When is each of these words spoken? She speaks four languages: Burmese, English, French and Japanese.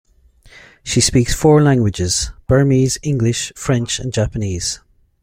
She 0.83 0.99
speaks 0.99 1.35
four 1.35 1.61
languages: 1.61 2.31
Burmese, 2.47 2.97
English, 3.03 3.53
French 3.55 3.99
and 3.99 4.11
Japanese. 4.11 4.79